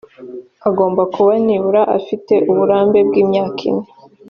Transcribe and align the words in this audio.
agomba 0.69 1.01
kuba 1.13 1.31
nibura 1.45 1.81
afite 1.97 2.33
uburambe 2.51 2.99
bw 3.07 3.13
‘imyaka 3.23 3.59
ine 3.69 3.85